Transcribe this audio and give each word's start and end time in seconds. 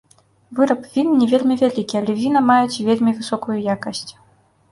Выраб 0.59 0.85
він 0.95 1.09
не 1.19 1.25
вельмі 1.33 1.57
вялікі, 1.63 1.99
але 2.01 2.15
віна 2.21 2.41
маюць 2.49 2.81
вельмі 2.87 3.11
высокую 3.21 3.57
якасць. 3.77 4.11